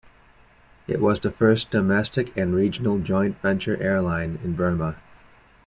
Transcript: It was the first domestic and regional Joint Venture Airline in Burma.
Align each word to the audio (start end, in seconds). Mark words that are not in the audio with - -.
It 0.87 0.99
was 0.99 1.19
the 1.19 1.29
first 1.29 1.69
domestic 1.69 2.35
and 2.35 2.55
regional 2.55 2.97
Joint 2.97 3.39
Venture 3.43 3.79
Airline 3.79 4.39
in 4.43 4.53
Burma. 4.55 4.95